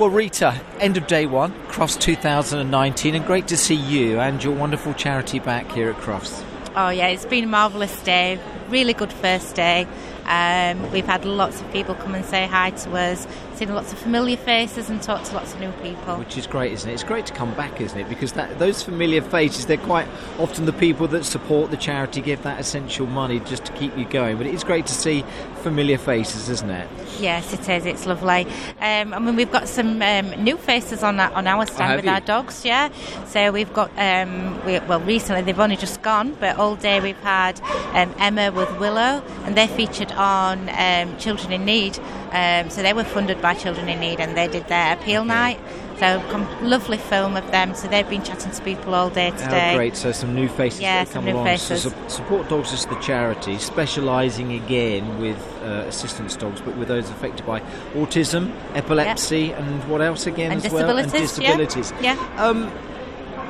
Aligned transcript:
Well, 0.00 0.08
Rita, 0.08 0.58
end 0.78 0.96
of 0.96 1.06
day 1.06 1.26
one, 1.26 1.52
Crufts 1.68 2.00
2019, 2.00 3.14
and 3.14 3.26
great 3.26 3.48
to 3.48 3.56
see 3.58 3.74
you 3.74 4.18
and 4.18 4.42
your 4.42 4.54
wonderful 4.54 4.94
charity 4.94 5.40
back 5.40 5.70
here 5.72 5.90
at 5.90 5.96
Crufts. 5.96 6.42
Oh, 6.74 6.88
yeah, 6.88 7.08
it's 7.08 7.26
been 7.26 7.44
a 7.44 7.46
marvellous 7.46 8.02
day. 8.02 8.40
Really 8.70 8.94
good 8.94 9.12
first 9.12 9.54
day. 9.54 9.86
Um, 10.24 10.90
we've 10.92 11.04
had 11.04 11.24
lots 11.24 11.60
of 11.60 11.70
people 11.72 11.94
come 11.96 12.14
and 12.14 12.24
say 12.24 12.46
hi 12.46 12.70
to 12.70 12.92
us, 12.92 13.26
seen 13.56 13.74
lots 13.74 13.92
of 13.92 13.98
familiar 13.98 14.36
faces 14.36 14.88
and 14.88 15.02
talked 15.02 15.26
to 15.26 15.34
lots 15.34 15.52
of 15.52 15.60
new 15.60 15.72
people. 15.82 16.16
Which 16.16 16.38
is 16.38 16.46
great, 16.46 16.72
isn't 16.72 16.88
it? 16.88 16.94
It's 16.94 17.02
great 17.02 17.26
to 17.26 17.34
come 17.34 17.52
back, 17.54 17.80
isn't 17.80 17.98
it? 17.98 18.08
Because 18.08 18.32
that, 18.32 18.58
those 18.58 18.82
familiar 18.82 19.20
faces, 19.20 19.66
they're 19.66 19.76
quite 19.76 20.08
often 20.38 20.64
the 20.64 20.72
people 20.72 21.08
that 21.08 21.24
support 21.24 21.70
the 21.70 21.76
charity, 21.76 22.22
give 22.22 22.42
that 22.44 22.58
essential 22.58 23.06
money 23.06 23.40
just 23.40 23.66
to 23.66 23.72
keep 23.72 23.98
you 23.98 24.06
going. 24.06 24.38
But 24.38 24.46
it 24.46 24.54
is 24.54 24.64
great 24.64 24.86
to 24.86 24.94
see 24.94 25.24
familiar 25.62 25.98
faces, 25.98 26.48
isn't 26.48 26.70
it? 26.70 26.88
Yes, 27.18 27.52
it 27.52 27.68
is. 27.68 27.86
It's 27.86 28.06
lovely. 28.06 28.46
Um, 28.80 29.12
I 29.14 29.18
mean, 29.18 29.36
we've 29.36 29.52
got 29.52 29.68
some 29.68 30.00
um, 30.02 30.30
new 30.42 30.56
faces 30.56 31.02
on 31.02 31.20
our, 31.20 31.30
on 31.32 31.46
our 31.46 31.66
stand 31.66 31.96
with 31.96 32.04
you? 32.04 32.10
our 32.10 32.20
dogs. 32.20 32.64
Yeah. 32.64 32.88
So 33.26 33.52
we've 33.52 33.72
got 33.72 33.90
um, 33.96 34.64
we, 34.64 34.78
well, 34.80 35.00
recently 35.00 35.42
they've 35.42 35.60
only 35.60 35.76
just 35.76 36.02
gone, 36.02 36.36
but 36.40 36.56
all 36.56 36.76
day 36.76 37.00
we've 37.00 37.20
had 37.20 37.60
um, 37.94 38.14
Emma 38.18 38.50
with 38.52 38.70
Willow, 38.78 39.22
and 39.44 39.56
they're 39.56 39.68
featured 39.68 40.12
on 40.12 40.68
um, 40.70 41.16
Children 41.18 41.52
in 41.52 41.64
Need. 41.64 41.98
Um, 42.32 42.70
so 42.70 42.82
they 42.82 42.92
were 42.92 43.04
funded 43.04 43.42
by 43.42 43.54
Children 43.54 43.88
in 43.88 44.00
Need, 44.00 44.20
and 44.20 44.36
they 44.36 44.48
did 44.48 44.66
their 44.68 44.94
appeal 44.94 45.24
night. 45.24 45.58
So 46.00 46.18
com- 46.30 46.48
lovely 46.66 46.96
film 46.96 47.36
of 47.36 47.48
them. 47.50 47.74
So 47.74 47.86
they've 47.86 48.08
been 48.08 48.22
chatting 48.22 48.50
to 48.52 48.62
people 48.62 48.94
all 48.94 49.10
day 49.10 49.32
today. 49.32 49.72
Oh, 49.72 49.76
great. 49.76 49.96
So 49.96 50.12
some 50.12 50.34
new 50.34 50.48
faces 50.48 50.80
Yeah, 50.80 51.04
some 51.04 51.26
new 51.26 51.34
along. 51.34 51.44
faces. 51.44 51.82
So 51.82 51.90
su- 51.90 51.94
support 52.08 52.48
Dogs 52.48 52.72
is 52.72 52.86
the 52.86 52.94
charity, 52.96 53.58
specialising 53.58 54.54
again 54.54 55.20
with 55.20 55.36
uh, 55.62 55.84
assistance 55.86 56.36
dogs, 56.36 56.62
but 56.62 56.74
with 56.78 56.88
those 56.88 57.10
affected 57.10 57.44
by 57.44 57.60
autism, 57.92 58.50
epilepsy, 58.74 59.52
and 59.52 59.84
what 59.90 60.00
else 60.00 60.26
again 60.26 60.52
And 60.52 60.64
as 60.64 60.72
well? 60.72 60.96
And 60.96 61.12
disabilities, 61.12 61.92
yeah. 62.00 62.14
Yeah. 62.14 62.42
Um, 62.46 62.72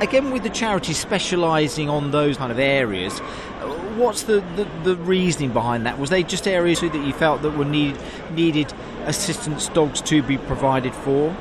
again, 0.01 0.31
with 0.31 0.43
the 0.43 0.49
charity 0.49 0.91
specialising 0.91 1.89
on 1.89 2.11
those 2.11 2.35
kind 2.35 2.51
of 2.51 2.59
areas, 2.59 3.21
uh, 3.21 3.67
what's 3.95 4.23
the, 4.23 4.43
the, 4.57 4.67
the 4.83 4.97
reasoning 4.97 5.53
behind 5.53 5.85
that? 5.85 5.97
Was 5.99 6.09
they 6.09 6.21
just 6.21 6.49
areas 6.49 6.81
that 6.81 6.93
you 6.95 7.13
felt 7.13 7.43
that 7.43 7.51
were 7.51 7.63
need, 7.63 7.97
needed 8.31 8.73
assistance 9.05 9.69
dogs 9.69 10.01
to 10.01 10.21
be 10.21 10.37
provided 10.37 10.93
for? 10.93 11.33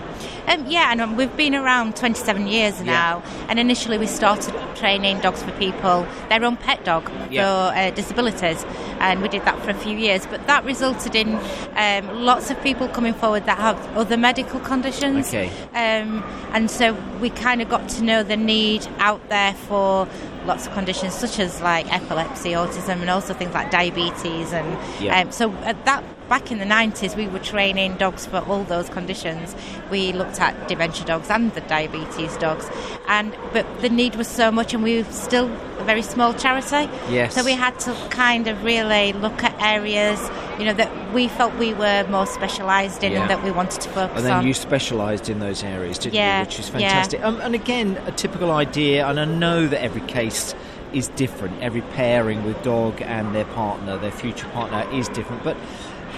Um, 0.50 0.66
yeah, 0.66 0.90
and 0.90 1.00
um, 1.00 1.16
we've 1.16 1.34
been 1.36 1.54
around 1.54 1.94
27 1.94 2.48
years 2.48 2.80
now. 2.80 3.22
Yeah. 3.24 3.46
And 3.48 3.58
initially, 3.60 3.98
we 3.98 4.06
started 4.08 4.52
training 4.74 5.20
dogs 5.20 5.42
for 5.44 5.52
people, 5.52 6.06
their 6.28 6.44
own 6.44 6.56
pet 6.56 6.84
dog 6.84 7.08
Yeah. 7.30 7.44
for 7.44 7.76
uh, 7.78 7.90
disabilities, 7.90 8.64
and 8.98 9.22
we 9.22 9.28
did 9.28 9.44
that 9.44 9.62
for 9.62 9.70
a 9.70 9.74
few 9.74 9.96
years. 9.96 10.26
But 10.26 10.46
that 10.48 10.64
resulted 10.64 11.14
in 11.14 11.38
um, 11.76 12.24
lots 12.24 12.50
of 12.50 12.60
people 12.62 12.88
coming 12.88 13.14
forward 13.14 13.46
that 13.46 13.58
have 13.58 13.78
other 13.96 14.16
medical 14.16 14.58
conditions. 14.58 15.28
Okay. 15.28 15.50
Um, 15.72 16.24
and 16.52 16.68
so 16.68 16.94
we 17.20 17.30
kind 17.30 17.62
of 17.62 17.68
got 17.68 17.88
to 17.90 18.02
know 18.02 18.24
the 18.24 18.36
need 18.36 18.86
out 18.98 19.28
there 19.28 19.54
for 19.54 20.08
lots 20.46 20.66
of 20.66 20.72
conditions 20.72 21.14
such 21.14 21.38
as 21.38 21.60
like 21.60 21.92
epilepsy, 21.92 22.50
autism, 22.52 23.00
and 23.02 23.10
also 23.10 23.34
things 23.34 23.54
like 23.54 23.70
diabetes. 23.70 24.52
And 24.52 24.76
Yeah. 25.00 25.20
um, 25.20 25.30
so 25.30 25.52
at 25.62 25.84
that 25.84 26.02
back 26.30 26.52
in 26.52 26.58
the 26.58 26.64
90s, 26.64 27.16
we 27.16 27.26
were 27.26 27.40
training 27.40 27.96
dogs 27.96 28.24
for 28.24 28.38
all 28.38 28.62
those 28.64 28.88
conditions. 28.88 29.54
We 29.90 30.12
looked 30.12 30.40
at 30.40 30.68
dementia 30.68 31.04
dogs 31.04 31.28
and 31.28 31.52
the 31.54 31.60
diabetes 31.62 32.36
dogs, 32.38 32.70
and 33.08 33.36
but 33.52 33.66
the 33.82 33.90
need 33.90 34.14
was 34.14 34.28
so 34.28 34.50
much, 34.52 34.72
and 34.72 34.82
we 34.82 35.02
were 35.02 35.12
still 35.12 35.46
a 35.78 35.84
very 35.84 36.02
small 36.02 36.32
charity. 36.32 36.88
Yes. 37.10 37.34
So 37.34 37.44
we 37.44 37.52
had 37.52 37.78
to 37.80 37.92
kind 38.10 38.46
of 38.46 38.62
really 38.64 39.12
look 39.12 39.42
at 39.42 39.60
areas, 39.60 40.20
you 40.58 40.64
know, 40.66 40.72
that 40.74 41.12
we 41.12 41.26
felt 41.26 41.52
we 41.56 41.74
were 41.74 42.06
more 42.08 42.26
specialised 42.26 43.02
in 43.02 43.12
Yeah. 43.12 43.22
and 43.22 43.30
that 43.30 43.42
we 43.42 43.50
wanted 43.50 43.80
to 43.80 43.88
focus 43.88 44.12
on. 44.12 44.16
And 44.18 44.26
then 44.26 44.32
on. 44.34 44.46
you 44.46 44.54
specialised 44.54 45.28
in 45.28 45.40
those 45.40 45.64
areas, 45.64 45.98
didn't 45.98 46.14
Yeah, 46.14 46.38
you? 46.38 46.46
Which 46.46 46.60
is 46.60 46.68
yeah. 46.68 46.78
fantastic. 46.78 47.24
Um, 47.24 47.40
and 47.40 47.54
again, 47.56 47.98
a 48.06 48.12
typical 48.12 48.52
idea, 48.52 49.04
and 49.06 49.18
I 49.18 49.24
know 49.24 49.66
that 49.66 49.82
every 49.82 50.02
case 50.02 50.54
is 50.92 51.08
different. 51.08 51.60
Every 51.60 51.82
pairing 51.82 52.44
with 52.44 52.62
dog 52.62 53.02
and 53.02 53.34
their 53.34 53.44
partner, 53.46 53.96
their 53.96 54.12
future 54.12 54.46
partner, 54.48 54.86
is 54.92 55.08
different. 55.08 55.42
But 55.42 55.56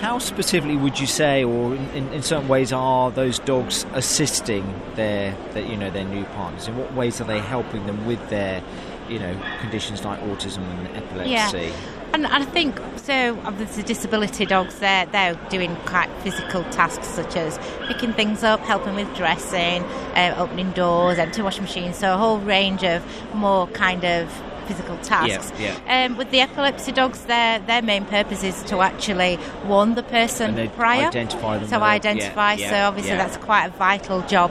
how 0.03 0.19
specifically 0.19 0.77
would 0.77 0.99
you 0.99 1.07
say, 1.07 1.45
or 1.45 1.77
in, 1.77 1.89
in, 1.91 2.13
in 2.13 2.23
certain 2.23 2.49
ways, 2.49 2.73
are 2.73 3.13
those 3.13 3.39
dogs 3.39 3.87
assisting 3.93 4.65
their, 4.97 5.33
their, 5.53 5.65
you 5.65 5.77
know, 5.77 5.91
their 5.91 6.05
new 6.05 6.25
partners? 6.25 6.67
In 6.67 6.77
what 6.77 6.93
ways 6.93 7.21
are 7.21 7.25
they 7.25 7.39
helping 7.39 7.87
them 7.87 8.05
with 8.05 8.29
their, 8.29 8.61
you 9.09 9.21
know, 9.21 9.41
conditions 9.61 10.05
like 10.05 10.21
autism 10.23 10.59
and 10.59 10.97
epilepsy? 10.97 11.59
Yeah. 11.59 11.73
And 12.15 12.27
I 12.27 12.45
think 12.45 12.79
so. 12.97 13.39
Obviously, 13.45 13.85
disability 13.85 14.45
dogs 14.45 14.81
they're 14.81 15.07
they're 15.07 15.35
doing 15.49 15.75
quite 15.87 16.11
physical 16.23 16.63
tasks 16.65 17.07
such 17.07 17.37
as 17.37 17.59
picking 17.87 18.13
things 18.13 18.43
up, 18.43 18.61
helping 18.61 18.95
with 18.97 19.15
dressing, 19.17 19.83
uh, 20.15 20.35
opening 20.37 20.73
doors, 20.73 21.19
empty 21.19 21.43
washing 21.43 21.63
machines. 21.63 21.97
So 21.97 22.13
a 22.13 22.19
whole 22.19 22.39
range 22.41 22.83
of 22.83 23.03
more 23.35 23.69
kind 23.69 24.05
of 24.05 24.29
physical 24.63 24.97
tasks. 24.99 25.53
Yeah, 25.59 25.77
Um, 26.07 26.17
with 26.17 26.31
the 26.31 26.41
epilepsy 26.41 26.93
dogs, 26.93 27.21
their 27.23 27.59
their 27.61 27.83
main 27.83 28.05
purpose 28.05 28.43
is 28.43 28.63
to 28.65 28.81
actually 28.81 29.39
warn 29.67 29.95
the 29.95 30.03
person 30.03 30.55
prior. 30.71 31.07
identify 31.09 31.59
them 31.59 31.69
So 31.69 31.81
identify. 31.83 32.55
Yeah, 32.55 32.69
so 32.71 32.75
yeah, 32.77 32.89
obviously 32.89 33.13
yeah. 33.13 33.25
that's 33.25 33.37
quite 33.39 33.67
a 33.67 33.71
vital 33.71 34.23
job 34.23 34.51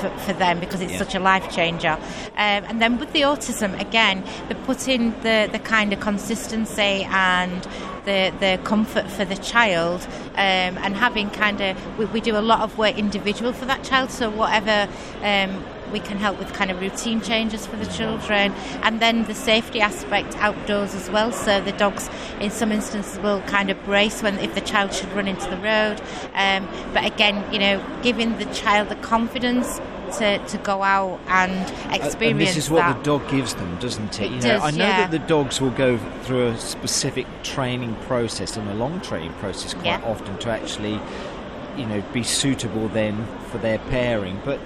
for, 0.00 0.10
for 0.26 0.32
them 0.32 0.58
because 0.60 0.80
it's 0.80 0.92
Yeah. 0.92 0.98
such 0.98 1.14
a 1.14 1.20
life 1.20 1.50
changer. 1.54 1.96
Um, 2.36 2.64
and 2.68 2.82
then 2.82 2.98
with 2.98 3.12
the 3.12 3.22
autism, 3.22 3.78
again, 3.80 4.24
they 4.48 4.54
put 4.54 4.88
in 4.88 5.12
the, 5.22 5.48
the 5.50 5.58
kind 5.60 5.92
of 5.92 6.00
consistency 6.00 7.06
and 7.10 7.62
the, 8.04 8.32
the 8.40 8.58
comfort 8.64 9.08
for 9.10 9.24
the 9.24 9.36
child 9.36 10.06
um, 10.34 10.78
and 10.84 10.96
having 10.96 11.30
kind 11.30 11.60
of, 11.60 11.98
we, 11.98 12.04
we 12.06 12.20
do 12.20 12.36
a 12.36 12.40
lot 12.42 12.60
of 12.60 12.76
work 12.78 12.98
individual 12.98 13.52
for 13.52 13.64
that 13.66 13.82
child. 13.84 14.10
So 14.10 14.28
whatever. 14.30 14.88
Um, 15.22 15.64
we 15.92 16.00
can 16.00 16.16
help 16.18 16.38
with 16.38 16.52
kind 16.52 16.70
of 16.70 16.80
routine 16.80 17.20
changes 17.20 17.66
for 17.66 17.76
the 17.76 17.86
children 17.86 18.52
and 18.82 19.00
then 19.00 19.24
the 19.24 19.34
safety 19.34 19.80
aspect 19.80 20.36
outdoors 20.38 20.94
as 20.94 21.08
well 21.10 21.30
so 21.32 21.60
the 21.60 21.72
dogs 21.72 22.08
in 22.40 22.50
some 22.50 22.72
instances 22.72 23.18
will 23.20 23.40
kind 23.42 23.70
of 23.70 23.82
brace 23.84 24.22
when 24.22 24.38
if 24.40 24.54
the 24.54 24.60
child 24.60 24.92
should 24.92 25.10
run 25.12 25.28
into 25.28 25.48
the 25.50 25.56
road 25.58 26.00
um, 26.34 26.68
but 26.92 27.04
again 27.04 27.42
you 27.52 27.58
know 27.58 27.82
giving 28.02 28.36
the 28.38 28.44
child 28.46 28.88
the 28.88 28.96
confidence 28.96 29.80
to, 30.18 30.38
to 30.46 30.56
go 30.58 30.82
out 30.84 31.18
and 31.26 31.52
experience 31.92 32.14
Uh, 32.22 32.26
And 32.30 32.40
this 32.40 32.56
is 32.56 32.70
what 32.70 32.78
that. 32.80 32.98
the 32.98 33.02
dog 33.02 33.28
gives 33.28 33.54
them, 33.54 33.76
doesn't 33.80 34.20
it? 34.20 34.26
It 34.26 34.30
you 34.30 34.36
know, 34.36 34.40
does, 34.40 34.62
I 34.62 34.70
know 34.70 34.84
yeah. 34.86 35.00
that 35.00 35.10
the 35.10 35.18
dogs 35.18 35.60
will 35.60 35.70
go 35.72 35.98
through 36.22 36.46
a 36.46 36.58
specific 36.58 37.26
training 37.42 37.96
process 38.06 38.56
and 38.56 38.68
a 38.68 38.74
long 38.74 39.00
training 39.00 39.32
process 39.40 39.74
quite 39.74 39.86
Yeah. 39.86 40.02
often 40.04 40.38
to 40.38 40.50
actually, 40.50 41.00
you 41.76 41.86
know, 41.86 42.02
be 42.12 42.22
suitable 42.22 42.86
then 42.88 43.26
for 43.50 43.58
their 43.58 43.78
pairing. 43.90 44.40
But 44.44 44.60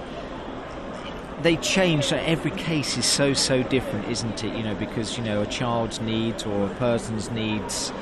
they 1.43 1.57
change. 1.57 2.05
So 2.05 2.17
every 2.17 2.51
case 2.53 2.97
is 2.97 3.07
so 3.07 3.33
so 3.35 3.63
different, 3.63 4.09
isn't 4.09 4.45
it? 4.45 4.55
You 4.57 4.63
know, 4.63 4.75
because 4.75 5.17
you 5.19 5.25
know 5.25 5.43
a 5.43 5.47
child's 5.47 6.01
needs 6.01 6.45
or 6.45 6.67
a 6.67 6.75
person's 6.75 7.31
needs 7.31 7.93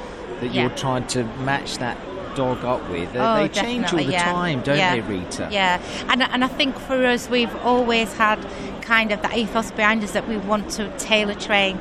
that 0.40 0.52
Yeah. 0.52 0.62
you're 0.62 0.76
trying 0.76 1.06
to 1.08 1.24
match 1.44 1.78
that 1.78 1.96
dog 2.36 2.64
up 2.64 2.88
with. 2.90 3.12
They, 3.12 3.18
Oh, 3.18 3.36
they 3.42 3.48
change 3.48 3.92
all 3.92 3.98
the 3.98 4.04
yeah. 4.12 4.30
time, 4.32 4.60
don't 4.62 4.76
Yeah. 4.78 4.94
they, 4.94 5.00
Rita? 5.00 5.48
Yeah, 5.50 5.80
and 6.08 6.22
and 6.22 6.44
I 6.44 6.48
think 6.48 6.78
for 6.78 7.04
us, 7.04 7.28
we've 7.28 7.54
always 7.64 8.12
had 8.14 8.38
kind 8.82 9.10
of 9.12 9.22
that 9.22 9.36
ethos 9.36 9.70
behind 9.72 10.02
us 10.04 10.12
that 10.12 10.28
we 10.28 10.36
want 10.36 10.70
to 10.72 10.88
tailor 10.98 11.34
train 11.34 11.78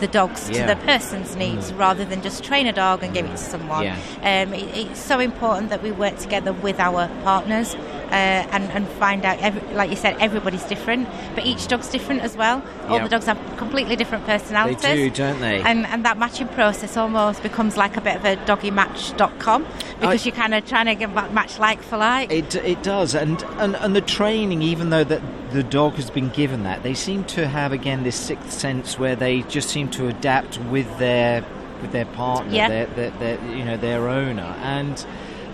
the 0.00 0.06
dogs 0.06 0.48
Yeah. 0.48 0.66
to 0.66 0.74
the 0.74 0.80
person's 0.86 1.34
needs 1.36 1.72
rather 1.72 2.04
than 2.04 2.22
just 2.22 2.44
train 2.44 2.66
a 2.68 2.72
dog 2.72 3.02
and 3.02 3.12
give 3.12 3.24
it 3.26 3.30
to 3.32 3.36
someone. 3.36 3.86
Um, 4.22 4.54
it, 4.54 4.68
it's 4.76 5.00
so 5.00 5.18
important 5.18 5.70
that 5.70 5.82
we 5.82 5.90
work 5.90 6.16
together 6.18 6.52
with 6.52 6.78
our 6.78 7.08
partners 7.24 7.76
uh, 8.10 8.48
and, 8.52 8.64
and 8.70 8.88
find 8.88 9.24
out, 9.24 9.38
every, 9.40 9.60
like 9.74 9.90
you 9.90 9.96
said, 9.96 10.16
everybody's 10.20 10.64
different, 10.64 11.08
but 11.34 11.44
each 11.46 11.66
dog's 11.68 11.88
different 11.88 12.22
as 12.22 12.36
well. 12.36 12.62
All 12.88 13.00
the 13.00 13.08
dogs 13.08 13.26
have 13.26 13.38
completely 13.56 13.96
different 13.96 14.24
personalities. 14.26 14.80
They 14.82 14.96
do, 14.96 15.10
don't 15.10 15.40
they? 15.40 15.60
And, 15.60 15.86
and 15.86 16.04
that 16.04 16.18
matching 16.18 16.48
process 16.48 16.96
almost 16.96 17.42
becomes 17.42 17.76
like 17.76 17.96
a 17.96 18.00
bit 18.00 18.16
of 18.16 18.24
a 18.24 18.36
doggymatch.com 18.46 19.66
because 20.00 20.22
I- 20.22 20.24
you're 20.24 20.34
kind 20.34 20.54
of 20.54 20.66
trying 20.66 20.86
to 20.86 20.94
get 20.94 21.12
ma- 21.12 21.28
match 21.30 21.58
like 21.58 21.82
for 21.82 21.96
like. 21.98 22.30
It, 22.32 22.54
it 22.56 22.82
does, 22.82 23.14
and, 23.14 23.42
and 23.58 23.76
and 23.76 23.94
the 23.94 24.00
training, 24.00 24.62
even 24.62 24.90
though 24.90 25.04
that 25.04 25.22
the 25.52 25.62
dog 25.62 25.94
has 25.94 26.10
been 26.10 26.28
given 26.30 26.62
that, 26.64 26.82
they 26.82 26.94
seem 26.94 27.24
to 27.24 27.46
have 27.48 27.72
again 27.72 28.02
this 28.04 28.16
sixth 28.16 28.52
sense 28.52 28.98
where 28.98 29.16
they 29.16 29.42
just 29.42 29.68
seem 29.68 29.88
to 29.90 30.08
adapt 30.08 30.58
with 30.58 30.98
their 30.98 31.44
with 31.82 31.92
their 31.92 32.06
partner, 32.06 32.52
Yeah. 32.52 32.68
their, 32.68 32.86
their, 32.86 33.10
their 33.12 33.56
you 33.56 33.64
know 33.64 33.76
their 33.76 34.08
owner, 34.08 34.54
and 34.62 35.04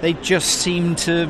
they 0.00 0.12
just 0.14 0.48
seem 0.60 0.94
to 0.96 1.28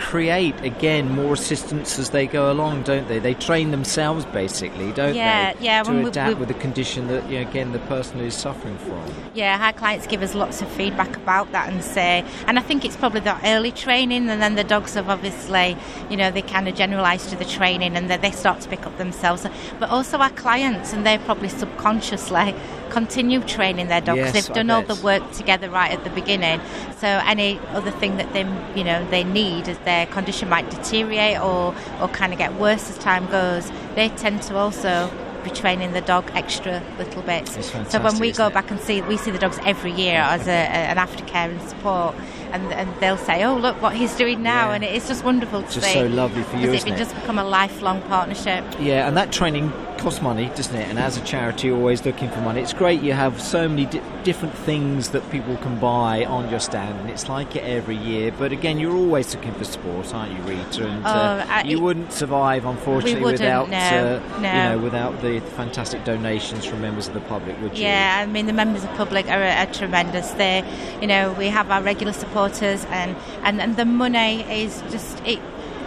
create 0.00 0.58
again 0.62 1.14
more 1.14 1.34
assistance 1.34 1.98
as 1.98 2.10
they 2.10 2.26
go 2.26 2.50
along, 2.50 2.82
don't 2.82 3.06
they? 3.06 3.18
They 3.18 3.34
train 3.34 3.70
themselves 3.70 4.24
basically, 4.26 4.92
don't 4.92 5.14
Yeah, 5.14 5.52
they? 5.52 5.64
yeah, 5.64 5.78
yeah. 5.78 5.82
To 5.82 5.90
when 5.90 6.02
we- 6.04 6.08
adapt 6.08 6.28
we- 6.28 6.34
with 6.40 6.48
the 6.48 6.54
condition 6.54 7.06
that 7.08 7.28
you 7.30 7.36
know, 7.40 7.48
again 7.48 7.72
the 7.72 7.78
person 7.80 8.18
is 8.20 8.34
suffering 8.34 8.78
from. 8.78 9.02
Yeah, 9.34 9.58
our 9.64 9.72
clients 9.72 10.06
give 10.06 10.22
us 10.22 10.34
lots 10.34 10.62
of 10.62 10.68
feedback 10.68 11.16
about 11.16 11.52
that 11.52 11.68
and 11.68 11.84
say, 11.84 12.24
and 12.46 12.58
I 12.58 12.62
think 12.62 12.84
it's 12.84 12.96
probably 12.96 13.20
that 13.20 13.40
early 13.44 13.72
training, 13.72 14.28
and 14.30 14.40
then 14.40 14.54
the 14.54 14.64
dogs 14.64 14.94
have 14.94 15.08
obviously, 15.10 15.76
you 16.08 16.16
know, 16.16 16.30
they 16.30 16.42
kind 16.42 16.66
of 16.66 16.74
generalise 16.74 17.28
to 17.30 17.36
the 17.36 17.44
training 17.44 17.96
and 17.96 18.08
then 18.10 18.20
they 18.22 18.30
start 18.30 18.60
to 18.62 18.68
pick 18.68 18.86
up 18.86 18.96
themselves. 18.96 19.46
But 19.78 19.90
also 19.90 20.18
our 20.18 20.30
clients, 20.30 20.92
and 20.94 21.04
they're 21.06 21.18
probably 21.18 21.48
subconsciously 21.48 22.54
continue 22.90 23.40
training 23.40 23.88
their 23.88 24.00
dogs. 24.00 24.18
Yes, 24.18 24.32
They've 24.32 24.54
done 24.54 24.70
all 24.70 24.82
the 24.82 24.96
work 24.96 25.30
together 25.32 25.70
right 25.70 25.90
at 25.90 26.04
the 26.04 26.10
beginning. 26.10 26.60
So 26.98 27.06
any 27.06 27.58
other 27.70 27.90
thing 27.90 28.16
that 28.18 28.32
they 28.32 28.42
you 28.76 28.84
know 28.84 29.06
they 29.10 29.24
need 29.24 29.68
as 29.68 29.78
their 29.80 30.06
condition 30.06 30.48
might 30.48 30.68
deteriorate 30.70 31.40
or 31.40 31.74
or 32.00 32.08
kind 32.08 32.32
of 32.32 32.38
get 32.38 32.54
worse 32.54 32.90
as 32.90 32.98
time 32.98 33.26
goes, 33.30 33.70
they 33.94 34.08
tend 34.10 34.42
to 34.42 34.56
also 34.56 35.10
be 35.42 35.50
training 35.50 35.92
the 35.92 36.02
dog 36.02 36.30
extra 36.34 36.82
little 36.98 37.22
bits. 37.22 37.52
So 37.90 37.98
when 38.02 38.18
we 38.18 38.30
go 38.30 38.48
it? 38.48 38.52
back 38.54 38.70
and 38.70 38.78
see, 38.78 39.00
we 39.00 39.16
see 39.16 39.30
the 39.30 39.38
dogs 39.38 39.58
every 39.64 39.90
year 39.92 40.16
as 40.18 40.46
a, 40.46 40.50
a, 40.50 40.54
an 40.92 40.98
aftercare 40.98 41.48
and 41.50 41.62
support, 41.66 42.14
and, 42.52 42.70
and 42.74 42.88
they'll 43.00 43.16
say, 43.16 43.42
"Oh, 43.44 43.56
look 43.56 43.80
what 43.80 43.94
he's 43.96 44.14
doing 44.16 44.42
now," 44.42 44.68
Yeah. 44.68 44.74
and 44.74 44.84
it's 44.84 45.08
just 45.08 45.24
wonderful 45.24 45.62
to 45.62 45.72
Just 45.72 45.86
see. 45.86 45.94
so 45.94 46.06
lovely 46.06 46.42
for 46.42 46.56
you, 46.58 46.70
isn't 46.72 46.92
it? 46.92 46.98
just 46.98 47.14
become 47.14 47.38
a 47.38 47.44
lifelong 47.44 48.02
partnership. 48.02 48.64
Yeah, 48.78 49.08
and 49.08 49.16
that 49.16 49.32
training 49.32 49.72
costs 50.00 50.22
money, 50.22 50.46
doesn't 50.56 50.74
it? 50.74 50.88
And 50.88 50.98
as 50.98 51.16
a 51.16 51.20
charity, 51.20 51.68
you're 51.68 51.76
always 51.76 52.04
looking 52.04 52.30
for 52.30 52.40
money. 52.40 52.60
It's 52.62 52.72
great 52.72 53.02
you 53.02 53.12
have 53.12 53.40
so 53.40 53.68
many 53.68 53.84
di- 53.86 54.00
different 54.24 54.54
things 54.54 55.10
that 55.10 55.28
people 55.30 55.56
can 55.58 55.78
buy 55.78 56.24
on 56.24 56.50
your 56.50 56.58
stand, 56.58 56.98
and 57.00 57.10
it's 57.10 57.28
like 57.28 57.54
it 57.54 57.64
every 57.64 57.96
year. 57.96 58.32
But 58.36 58.50
again, 58.52 58.78
you're 58.78 58.96
always 58.96 59.34
looking 59.34 59.52
for 59.52 59.64
support, 59.64 60.12
aren't 60.14 60.32
you, 60.32 60.42
Rita? 60.42 60.86
And 60.86 61.04
uh, 61.06 61.46
I- 61.48 61.62
you 61.64 61.80
wouldn't 61.80 62.12
survive, 62.12 62.64
unfortunately, 62.64 63.32
without 63.32 63.68
no, 63.68 63.76
uh, 63.76 64.40
no. 64.40 64.48
you 64.48 64.68
know 64.68 64.78
without 64.78 65.20
the 65.20 65.40
fantastic 65.56 66.04
donations 66.04 66.64
from 66.64 66.80
members 66.80 67.06
of 67.08 67.14
the 67.14 67.20
public, 67.20 67.60
would 67.60 67.76
you? 67.76 67.84
Yeah, 67.84 68.20
I 68.22 68.26
mean 68.26 68.46
the 68.46 68.52
members 68.54 68.82
of 68.82 68.90
the 68.90 68.96
public 68.96 69.26
are, 69.26 69.42
are 69.42 69.66
tremendous. 69.66 70.30
They, 70.32 70.64
you 71.00 71.06
know, 71.06 71.32
we 71.34 71.48
have 71.48 71.70
our 71.70 71.82
regular 71.82 72.12
supporters, 72.14 72.84
and, 72.86 73.14
and, 73.42 73.60
and 73.60 73.76
the 73.76 73.84
money 73.84 74.42
is 74.62 74.80
just 74.90 75.20
it. 75.26 75.40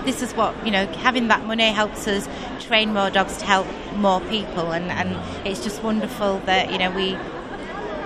This 0.05 0.21
is 0.21 0.33
what 0.33 0.53
you 0.65 0.71
know. 0.71 0.85
Having 0.87 1.27
that 1.29 1.45
money 1.45 1.71
helps 1.71 2.07
us 2.07 2.27
train 2.59 2.93
more 2.93 3.09
dogs 3.09 3.37
to 3.37 3.45
help 3.45 3.67
more 3.95 4.21
people, 4.21 4.71
and, 4.71 4.91
and 4.91 5.47
it's 5.47 5.63
just 5.63 5.83
wonderful 5.83 6.39
that 6.45 6.71
you 6.71 6.77
know 6.77 6.91
we 6.91 7.17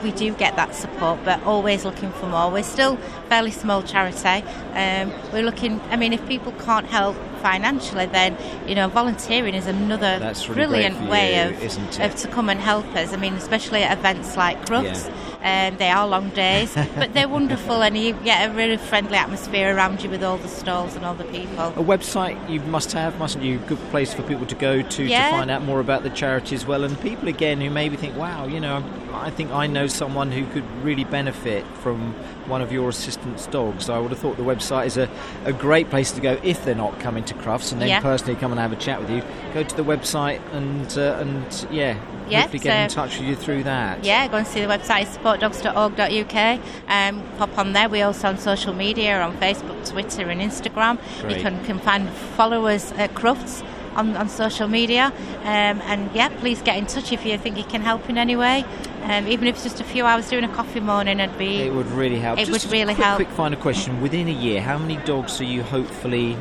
we 0.04 0.12
do 0.12 0.34
get 0.36 0.56
that 0.56 0.76
support, 0.76 1.20
but 1.24 1.42
always 1.44 1.86
looking 1.86 2.12
for 2.12 2.28
more. 2.28 2.52
We're 2.52 2.64
still 2.64 2.98
fairly 3.30 3.52
small 3.52 3.84
charity. 3.84 4.46
Um, 4.74 5.12
we're 5.32 5.44
looking. 5.44 5.82
I 5.90 5.96
mean, 5.96 6.14
if 6.14 6.26
people 6.28 6.52
can't 6.54 6.86
help 6.86 7.16
financially, 7.42 8.06
then 8.08 8.38
you 8.68 8.76
know, 8.76 8.88
volunteering 8.88 9.54
is 9.54 9.68
another 9.68 10.20
really 10.50 10.54
brilliant 10.54 11.10
way 11.10 11.36
you, 11.36 11.66
of, 11.66 12.00
of 12.00 12.16
to 12.16 12.28
come 12.28 12.50
and 12.50 12.60
help 12.60 12.86
us. 12.96 13.14
I 13.14 13.18
mean, 13.18 13.34
especially 13.34 13.84
at 13.84 13.98
events 13.98 14.38
like 14.38 14.66
Crufts. 14.66 15.08
Yeah. 15.08 15.37
Um, 15.48 15.78
they 15.78 15.90
are 15.90 16.06
long 16.08 16.30
days, 16.32 16.74
but 16.96 17.14
they're 17.14 17.30
wonderful, 17.30 17.82
and 17.82 17.98
you 17.98 18.12
get 18.14 18.50
a 18.50 18.54
really 18.54 18.76
friendly 18.76 19.16
atmosphere 19.18 19.74
around 19.76 20.04
you 20.04 20.10
with 20.10 20.22
all 20.24 20.38
the 20.38 20.48
stalls 20.50 20.96
and 20.96 21.06
all 21.06 21.14
the 21.14 21.24
people. 21.26 21.68
A 21.70 21.84
website 21.84 22.36
you 22.50 22.60
must 22.62 22.92
have, 22.92 23.18
mustn't 23.18 23.44
you? 23.46 23.60
Good 23.60 23.80
place 23.90 24.14
for 24.14 24.24
people 24.24 24.46
to 24.48 24.56
go 24.56 24.82
to 24.82 25.04
Yeah. 25.04 25.30
to 25.30 25.38
find 25.38 25.50
out 25.50 25.64
more 25.64 25.80
about 25.80 26.04
the 26.04 26.10
charity 26.10 26.54
as 26.56 26.66
well. 26.66 26.84
And 26.84 27.00
people 27.00 27.30
again 27.30 27.62
who 27.62 27.70
maybe 27.70 27.96
think, 27.96 28.18
wow, 28.18 28.46
you 28.46 28.60
know, 28.60 28.84
I 29.14 29.30
think 29.30 29.52
I 29.52 29.68
know 29.68 29.88
someone 29.88 30.32
who 30.32 30.46
could 30.48 30.66
really 30.84 31.06
benefit 31.06 31.66
from 31.82 32.14
one 32.48 32.62
of 32.62 32.72
your 32.72 32.90
assistant's 32.90 33.46
dogs. 33.48 33.86
So 33.86 33.94
I 33.96 34.00
would 34.00 34.12
have 34.12 34.20
thought 34.20 34.38
the 34.38 34.44
website 34.44 34.86
is 34.88 34.98
a, 34.98 35.10
a 35.46 35.54
great 35.54 35.90
place 35.90 36.12
to 36.14 36.22
go 36.22 36.38
if 36.44 36.64
they're 36.66 36.76
not 36.76 37.00
coming 37.00 37.24
to 37.26 37.34
Crufts 37.34 37.72
and 37.72 37.82
then 37.82 37.88
Yeah. 37.90 38.02
personally 38.02 38.36
come 38.36 38.52
and 38.52 38.60
have 38.60 38.72
a 38.74 38.76
chat 38.78 39.00
with 39.02 39.10
you. 39.10 39.22
Go 39.54 39.64
to 39.64 39.76
the 39.76 39.84
website 39.84 40.40
and 40.54 40.98
uh, 40.98 41.18
and 41.22 41.68
yeah, 41.72 41.96
Yeah, 42.30 42.42
hopefully 42.42 42.60
get 42.60 42.84
in 42.84 42.90
touch 42.90 43.18
with 43.20 43.28
you 43.28 43.36
through 43.36 43.64
that. 43.64 44.04
Yeah, 44.04 44.28
go 44.28 44.38
and 44.38 44.48
see 44.48 44.62
the 44.62 44.68
website 44.68 45.08
supportdogs.org.uk. 45.38 46.60
Um, 46.88 47.24
pop 47.38 47.58
on 47.58 47.74
there. 47.74 47.90
We're 47.90 48.06
also 48.06 48.30
on 48.30 48.38
social 48.38 48.74
media 48.74 49.22
on 49.22 49.38
Facebook, 49.38 49.90
Twitter, 49.90 50.30
and 50.30 50.42
Instagram. 50.42 51.00
Great. 51.22 51.38
You 51.38 51.42
can, 51.42 51.64
can 51.66 51.80
find 51.80 52.10
followers 52.10 52.92
at 52.94 53.14
Crufts 53.14 53.64
on, 53.96 54.16
on 54.16 54.30
social 54.30 54.68
media. 54.68 55.12
Um, 55.42 55.82
and 55.82 56.14
yeah, 56.16 56.30
please 56.30 56.62
get 56.62 56.78
in 56.78 56.86
touch 56.86 57.12
if 57.12 57.26
you 57.26 57.38
think 57.38 57.58
you 57.58 57.64
can 57.64 57.82
help 57.82 58.10
in 58.10 58.18
any 58.18 58.36
way. 58.36 58.64
Um, 59.04 59.28
even 59.28 59.48
if 59.48 59.56
it's 59.56 59.64
just 59.64 59.80
a 59.80 59.86
few 59.86 60.06
hours 60.06 60.30
doing 60.30 60.44
a 60.44 60.50
coffee 60.50 60.80
morning, 60.80 61.20
it'd 61.20 61.38
be. 61.38 61.62
It 61.62 61.74
would 61.74 61.88
really 61.88 62.20
help. 62.20 62.40
It 62.40 62.48
Just 62.48 62.66
would 62.66 62.74
really 62.74 62.94
quick, 62.94 63.06
help. 63.06 63.16
Quick 63.18 63.30
final 63.30 63.60
question: 63.60 64.02
Within 64.02 64.28
a 64.28 64.32
year, 64.32 64.62
how 64.62 64.78
many 64.78 64.98
dogs 65.06 65.40
are 65.40 65.46
you 65.46 65.64
hopefully 65.64 66.36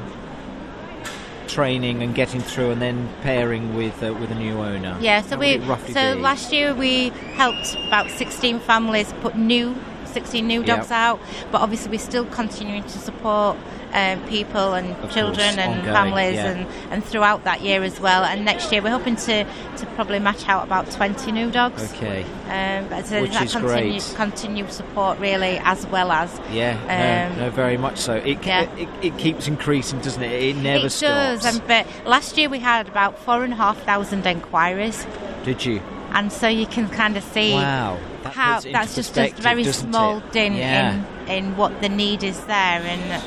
training 1.57 2.03
and 2.03 2.15
getting 2.15 2.43
through, 2.43 2.71
and 2.71 2.83
then 2.83 3.09
pairing 3.23 3.75
with 3.75 4.03
uh, 4.03 4.13
with 4.21 4.31
a 4.31 4.35
new 4.35 4.59
owner? 4.59 4.97
Yeah, 5.01 5.23
so 5.23 5.39
we 5.39 5.57
roughly 5.59 5.95
so 5.95 6.15
be? 6.15 6.21
last 6.21 6.53
year 6.53 6.75
we 6.75 7.09
helped 7.43 7.75
about 7.89 8.11
16 8.11 8.61
families 8.61 9.13
put 9.23 9.37
new 9.37 9.75
16 10.05 10.47
new 10.47 10.63
dogs 10.63 10.91
Yep. 10.91 10.99
out, 11.05 11.21
but 11.53 11.61
obviously 11.63 11.91
we're 11.91 11.99
still 12.13 12.25
continuing 12.27 12.83
to 12.85 12.99
support 12.99 13.57
um, 13.97 14.23
people 14.29 14.75
and 14.75 14.91
Of 15.05 15.11
children 15.11 15.37
course, 15.55 15.59
and 15.59 15.73
ongoing, 15.81 15.95
families 15.95 16.35
yeah. 16.35 16.51
and, 16.51 16.67
and 16.93 17.03
throughout 17.05 17.45
that 17.45 17.63
year 17.63 17.83
as 17.83 17.99
well. 17.99 18.25
And 18.25 18.45
next 18.45 18.71
year 18.71 18.83
we're 18.83 18.91
hoping 18.91 19.17
to, 19.17 19.45
to 19.45 19.87
probably 19.97 20.19
match 20.19 20.47
out 20.49 20.65
about 20.65 20.91
20 20.91 21.33
new 21.33 21.51
dogs. 21.51 21.93
Okay. 21.95 22.23
Um, 22.49 22.89
but 22.89 23.07
so 23.07 23.23
Which 23.23 23.33
that 23.33 23.45
is 23.47 23.53
continued, 23.53 24.03
great. 24.03 24.13
continued 24.17 24.71
support 24.73 25.19
really 25.19 25.59
as 25.65 25.87
well 25.87 26.13
as 26.13 26.31
Yeah, 26.53 26.77
Um, 26.83 27.39
no, 27.39 27.45
no, 27.47 27.51
very 27.51 27.77
much 27.79 27.97
so. 27.99 28.15
It, 28.17 28.45
yeah. 28.47 28.71
it, 28.77 28.89
it 29.03 29.19
keeps 29.19 29.49
increasing, 29.49 29.99
doesn't 30.01 30.23
it? 30.23 30.31
It 30.43 30.57
never 30.57 30.87
it 30.87 30.91
stops. 30.91 31.43
does. 31.43 31.55
And, 31.57 31.67
but 31.67 31.87
last 32.07 32.37
year 32.37 32.49
we 32.51 32.59
had 32.59 32.87
about 32.89 33.19
four 33.19 33.43
and 33.45 33.53
a 33.53 33.57
half 33.57 33.81
thousand 33.85 34.27
enquiries, 34.27 35.07
Did 35.45 35.65
you? 35.65 35.81
and 36.13 36.31
so 36.31 36.49
you 36.49 36.67
can 36.67 36.89
kind 36.91 37.17
of 37.17 37.25
see 37.25 37.55
Wow. 37.55 37.99
That 38.23 38.33
how 38.35 38.55
puts 38.57 38.65
it 38.65 38.69
into 38.69 38.79
that's 38.79 38.95
just 38.95 39.17
a 39.19 39.31
very 39.43 39.65
small 39.65 40.19
it? 40.19 40.33
dint 40.33 40.57
Yeah. 40.57 41.03
in, 41.29 41.31
in 41.47 41.57
what 41.57 41.81
the 41.81 41.89
need 41.89 42.23
is 42.23 42.39
there 42.45 42.57
and 42.83 43.23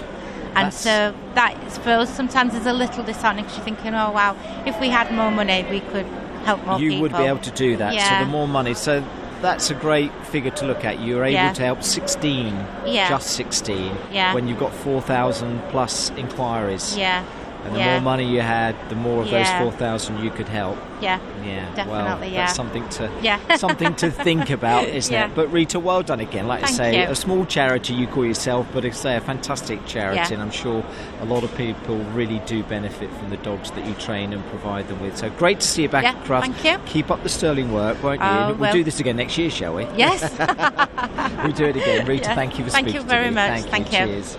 and 0.59 0.71
That's- 0.73 0.81
so 0.81 1.13
that 1.35 1.53
for 1.83 1.91
us 1.91 2.09
sometimes 2.15 2.53
is 2.53 2.65
a 2.65 2.73
little 2.73 3.03
disheartening 3.03 3.45
because 3.45 3.57
you're 3.57 3.65
thinking 3.65 3.93
oh 3.93 4.11
wow 4.11 4.35
if 4.65 4.79
we 4.79 4.89
had 4.89 5.11
more 5.13 5.31
money 5.31 5.65
we 5.69 5.79
could 5.91 6.05
help 6.45 6.59
more 6.65 6.77
people. 6.77 6.81
you 6.81 6.89
people 6.91 7.01
would 7.03 7.17
be 7.17 7.23
able 7.23 7.39
to 7.39 7.51
do 7.51 7.75
that. 7.77 7.93
Yeah. 7.93 8.19
So 8.19 8.25
the 8.25 8.31
more 8.31 8.47
money. 8.47 8.73
So 8.73 9.03
that's 9.41 9.69
a 9.69 9.73
great 9.75 10.11
figure 10.27 10.51
to 10.51 10.65
look 10.65 10.83
at. 10.85 10.99
You're 11.01 11.23
able 11.23 11.33
Yeah. 11.33 11.53
to 11.53 11.63
help 11.63 11.83
16, 11.83 12.53
Yeah. 12.85 13.09
just 13.09 13.27
16, 13.31 13.91
Yeah. 14.11 14.33
when 14.33 14.47
you've 14.47 14.59
got 14.59 14.73
4,000 14.73 15.61
plus 15.69 16.11
inquiries. 16.17 16.95
yeah 16.97 17.23
And 17.65 17.75
the 17.75 17.79
yeah. 17.79 17.91
more 17.93 18.01
money 18.01 18.25
you 18.25 18.39
had, 18.41 18.73
the 18.89 18.95
more 18.95 19.21
of 19.23 19.27
Yeah. 19.29 19.59
those 19.61 19.73
4,000 19.73 20.19
you 20.23 20.29
could 20.31 20.47
help. 20.47 20.77
yeah 21.01 21.19
Yeah, 21.45 21.87
well, 21.87 22.23
yeah. 22.25 22.37
that's 22.45 22.55
something 22.55 22.87
to 22.89 23.09
Yeah. 23.21 23.39
something 23.57 23.95
to 23.95 24.09
think 24.11 24.49
about, 24.49 24.85
isn't 24.87 25.13
Yeah. 25.13 25.25
it? 25.27 25.35
But 25.35 25.51
Rita, 25.51 25.79
well 25.79 26.01
done 26.01 26.19
again. 26.19 26.47
Like 26.47 26.63
I 26.63 26.67
say, 26.67 27.01
you. 27.03 27.09
a 27.09 27.15
small 27.15 27.45
charity 27.45 27.93
you 27.93 28.07
call 28.07 28.25
yourself, 28.25 28.65
but 28.73 28.85
I 28.85 28.89
say 28.91 29.15
a 29.17 29.21
fantastic 29.21 29.85
charity, 29.85 30.33
and 30.33 30.41
I'm 30.41 30.51
sure 30.51 30.83
a 31.21 31.25
lot 31.25 31.43
of 31.43 31.53
people 31.55 31.97
really 32.13 32.39
do 32.45 32.63
benefit 32.63 33.09
from 33.13 33.29
the 33.29 33.37
dogs 33.37 33.71
that 33.71 33.85
you 33.85 33.93
train 33.95 34.33
and 34.33 34.45
provide 34.47 34.87
them 34.87 35.01
with. 35.01 35.17
So 35.17 35.29
great 35.29 35.59
to 35.59 35.67
see 35.67 35.83
you 35.83 35.89
back 35.89 36.03
Yeah, 36.03 36.11
at 36.11 36.23
Crufts. 36.25 36.41
thank 36.41 36.63
you. 36.63 36.77
Keep 36.85 37.11
up 37.11 37.23
the 37.23 37.29
sterling 37.29 37.73
work, 37.73 38.01
won't 38.03 38.21
you? 38.21 38.27
Oh, 38.27 38.47
we'll 38.49 38.55
well. 38.57 38.73
do 38.73 38.83
this 38.83 38.99
again 38.99 39.17
next 39.17 39.37
year, 39.37 39.49
shall 39.49 39.75
we? 39.75 39.85
yes 39.95 40.21
We'll 41.43 41.51
do 41.53 41.65
it 41.65 41.75
again. 41.75 42.05
Rita, 42.05 42.35
thank 42.35 42.57
you 42.57 42.65
for 42.65 42.71
Thank 42.71 42.87
you 42.87 42.91
speaking 42.93 43.07
very 43.07 43.25
to 43.25 43.31
me. 43.31 43.35
much. 43.35 43.61
Thank, 43.61 43.89
Thank 43.89 43.93
you. 43.93 43.99
you. 43.99 44.05
Cheers. 44.21 44.37